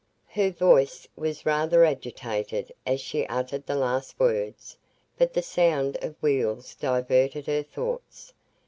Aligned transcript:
Her 0.33 0.49
voice 0.49 1.07
was 1.15 1.45
rather 1.45 1.85
agitated 1.85 2.71
as 2.87 2.99
she 3.01 3.23
uttered 3.27 3.67
the 3.67 3.75
last 3.75 4.19
words, 4.19 4.75
but 5.15 5.31
the 5.33 5.43
sound 5.43 5.95
of 6.01 6.15
wheels 6.23 6.73
diverted 6.73 7.45
her 7.45 7.61
thoughts. 7.61 8.33